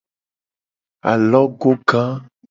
[1.11, 2.01] Alogoga.